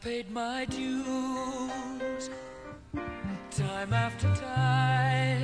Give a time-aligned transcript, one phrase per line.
[0.00, 2.30] paid my dues
[3.50, 5.42] time after time.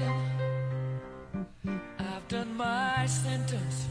[1.98, 3.86] I've done my sentence,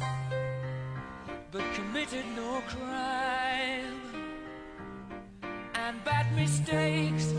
[1.52, 4.00] but committed no crime.
[5.74, 7.34] And bad mistakes.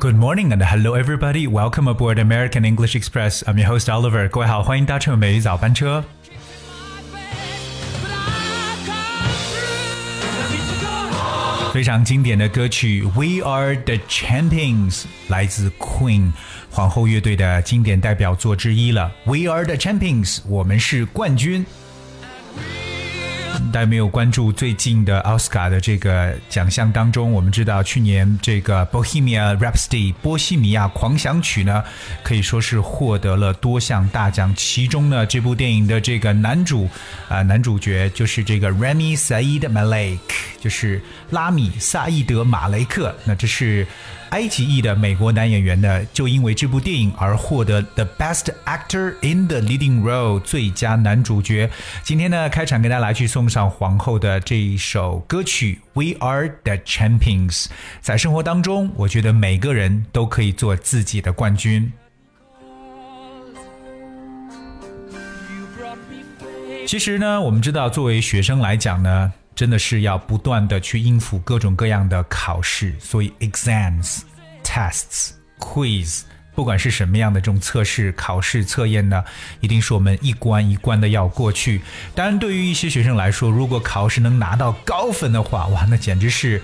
[0.00, 1.46] Good morning and hello everybody.
[1.46, 3.42] Welcome aboard American English Express.
[3.46, 4.28] I'm your host Oliver.
[4.28, 6.04] 各位好，欢迎搭乘每日早班车。
[11.79, 16.33] 非常经典的歌曲《We Are the Champions》来自 Queen
[16.69, 19.09] 皇后乐队的经典代表作之一了。
[19.23, 21.65] We Are the Champions，我们是冠军。
[23.71, 31.83] 大家没有关注最近的奥斯卡的这个奖项当中，我们知道去年这个《Bohemia Rhapsody》波西米亚狂想曲呢，
[32.23, 34.53] 可以说是获得了多项大奖。
[34.55, 36.89] 其中呢，这部电影的这个男主
[37.27, 40.19] 啊、男主角就是这个 Rami Saeed Malik，
[40.59, 43.15] 就是拉米萨义德马雷克。
[43.25, 43.85] 那这是
[44.29, 51.69] 埃及裔的美国男演员呢，就因为这部电影而获得 The Best Actor in the Leading Role 最佳男主角。
[52.03, 55.81] 今天呢，开场给大家来去送上皇后的这一首歌曲
[56.13, 57.63] 《We Are the Champions》。
[57.99, 61.91] 在生活当中，我觉得每个人都可以做自己的冠军。
[66.85, 74.21] 其实呢，我们知道，作为学生来讲呢，真的是要不断的去应付各种各样的考试，所以 exams、
[74.63, 76.21] tests、quiz，
[76.59, 79.23] 不管是什么样的这种测试、考试、测验呢，
[79.61, 81.79] 一定是我们一关一关的要过去。
[82.13, 86.61] 当然，对于一些学生来说，如果考试能拿到高分的话，哇，那简直是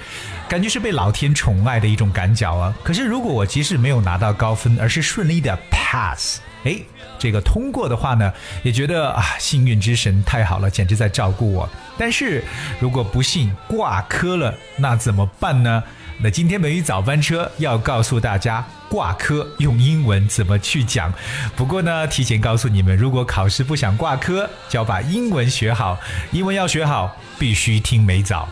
[0.49, 2.75] 感觉是被老天宠爱的一种感觉啊！
[2.83, 6.77] 可是，如果我即使没有拿到高分，而是顺利的 pass，哎，
[7.17, 11.69] 这个通过的话呢，也觉得啊，幸运之神太好了，简直在照顾我。
[11.97, 12.43] 但是
[12.81, 15.81] 如果不幸挂科了，那怎么办呢？
[16.17, 21.13] 那今天美语早班车要告诉大家挂科用英文怎么去讲。
[21.55, 25.99] 不过呢，提前告诉你们，如果考试不想挂科，就要把英文学好。
[26.31, 28.48] 英文要学好，必须听美早，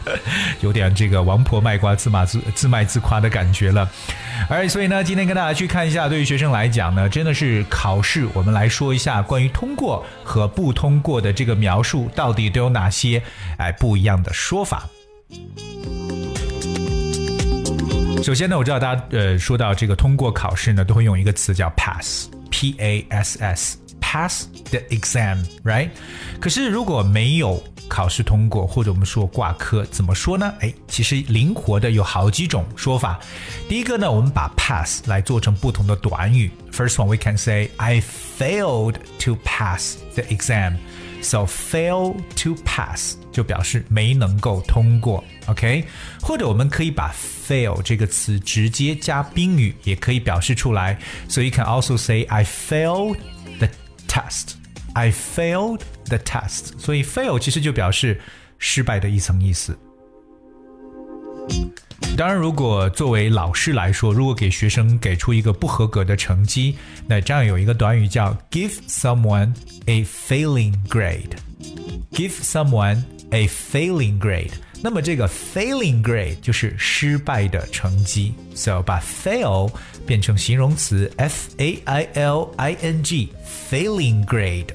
[0.62, 3.88] 有点这个王婆卖瓜自骂自自卖自夸的感觉了。
[4.48, 13.22] 而所以呢，今天跟大家去看一下，对于学生来讲呢，真的是考试，我们来说一下关于通过和不通过的这个描述，到底都有哪些
[13.58, 14.88] 哎不一样的说法。
[18.24, 25.90] 首先呢，我知道大家呃说到这个通过考试呢，都会用一个词叫 pass，p a s s，pass the exam，right？
[26.40, 30.53] 可是如果没有考试通过，或者我们说挂科，怎么说呢？
[30.61, 33.19] 诶，其实灵活的有好几种说法。
[33.67, 36.49] 第一个呢，我们把 pass 来做成不同的短语。
[36.71, 40.77] First one we can say I failed to pass the exam.
[41.21, 45.83] So fail to pass 就表示没能够通过，OK？
[46.21, 50.97] 或者我们可以把 fail 这个词直接加宾语，也可以表示出来。
[51.27, 53.17] So you can also say I failed
[53.59, 53.67] the
[54.07, 54.53] test.
[54.93, 58.19] I failed the test，所以 fail 其实就表示
[58.57, 59.77] 失败的一层意思。
[62.17, 66.75] 当然，如果作为老师来说，如果给学生给出一个不合格的成绩，
[67.07, 69.53] 那这样有一个短语叫 give someone
[69.85, 74.51] a failing grade。give someone a failing grade。
[74.81, 79.71] 那么这个 failing grade 就是失败的成绩，so 把 fail
[80.05, 84.67] 变成形容词 f a i l i n g，failing grade。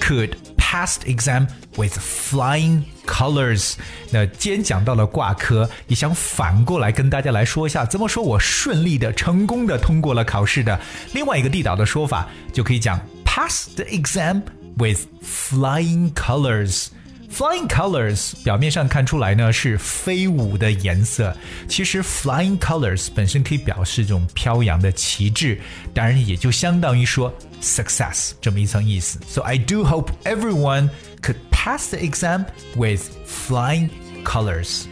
[0.00, 1.46] could pass the exam
[1.76, 3.74] with flying colors。
[4.10, 10.80] 那既然讲到了挂科，也想反过来跟大家来说一下，怎么说我顺利的、成功的通过了考试的。
[11.12, 14.42] 另外一个地道的说法，就可以讲 pass the exam
[14.76, 16.88] with flying colors。
[17.33, 21.33] Flying colors 表面上看出来呢是飞舞的颜色，
[21.69, 25.57] 其实 flying colors 本身可以表示这种飘扬的旗帜，
[25.93, 29.19] 当然也就相当于说 success 这么一层意思。
[29.27, 30.89] So I do hope everyone
[31.21, 32.45] could pass the exam
[32.75, 33.89] with flying
[34.25, 34.85] colors.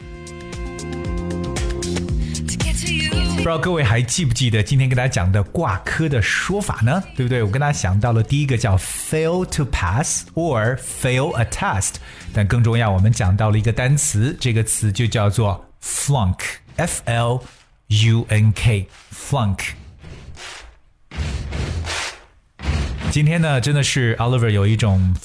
[3.42, 7.02] 不知道各位还记不记得今天跟大家讲的挂科的说法呢？
[7.16, 7.42] 对不对？
[7.42, 11.94] 我跟大家想到了第一个叫 fail to pass or fail a test，
[12.32, 17.42] 但更重要，我们讲到了一个单词，这个词就叫做 flunk，f l
[17.88, 19.58] u n k，flunk。
[23.10, 25.16] 今天呢，真的是 Oliver 有一种。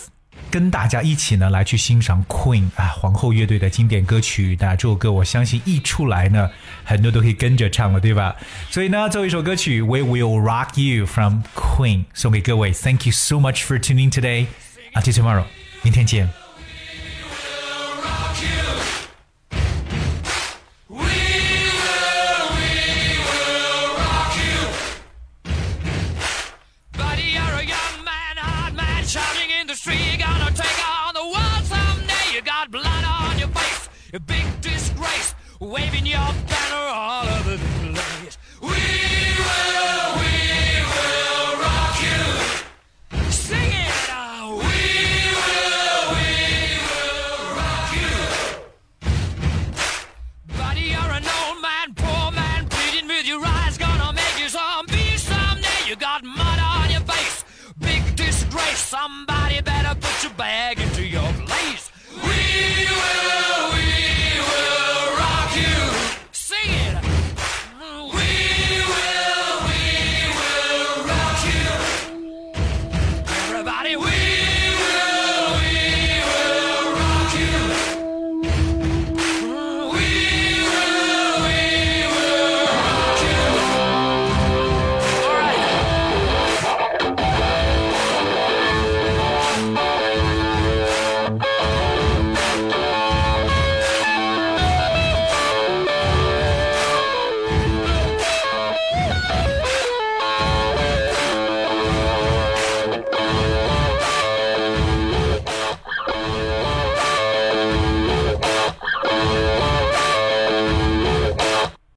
[0.58, 4.58] 跟大家一起呢来去欣赏 Queen 啊皇后乐队的经典歌曲。
[4.60, 6.50] 那这首歌我相信一出来呢，
[6.84, 8.36] 很多都可以跟着唱了，对吧？
[8.72, 12.72] 所以呢，最后一首歌曲 We Will Rock You from Queen 送给各位。
[12.72, 14.48] Thank you so much for tuning today.
[14.96, 15.44] Until tomorrow，
[15.84, 16.47] 明天见。
[34.62, 38.38] disgrace, waving your banner all over the place.
[38.62, 39.77] We will.